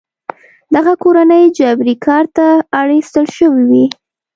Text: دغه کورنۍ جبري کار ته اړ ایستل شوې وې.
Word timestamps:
دغه 0.75 0.93
کورنۍ 1.03 1.43
جبري 1.57 1.95
کار 2.05 2.25
ته 2.35 2.47
اړ 2.79 2.87
ایستل 2.97 3.25
شوې 3.37 3.63
وې. 3.69 3.85